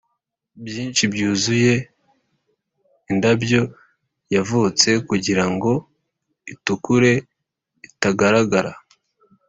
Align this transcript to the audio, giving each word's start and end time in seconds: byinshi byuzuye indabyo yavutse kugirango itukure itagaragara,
byinshi 0.65 1.03
byuzuye 1.13 1.73
indabyo 3.11 3.61
yavutse 4.35 4.89
kugirango 5.07 5.71
itukure 6.53 7.11
itagaragara, 7.87 8.71